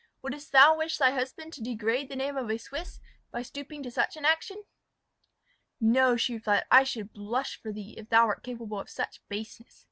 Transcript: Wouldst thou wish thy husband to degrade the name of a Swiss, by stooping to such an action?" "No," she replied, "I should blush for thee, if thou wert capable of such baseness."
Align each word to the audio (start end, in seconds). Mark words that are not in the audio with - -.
Wouldst 0.23 0.51
thou 0.51 0.75
wish 0.75 0.97
thy 0.97 1.11
husband 1.11 1.53
to 1.53 1.61
degrade 1.61 2.09
the 2.09 2.15
name 2.15 2.35
of 2.35 2.49
a 2.49 2.57
Swiss, 2.57 2.99
by 3.31 3.43
stooping 3.43 3.83
to 3.83 3.91
such 3.91 4.17
an 4.17 4.25
action?" 4.25 4.63
"No," 5.79 6.17
she 6.17 6.33
replied, 6.33 6.65
"I 6.71 6.83
should 6.83 7.13
blush 7.13 7.59
for 7.61 7.71
thee, 7.71 7.93
if 7.99 8.09
thou 8.09 8.25
wert 8.25 8.41
capable 8.41 8.79
of 8.79 8.89
such 8.89 9.21
baseness." 9.29 9.79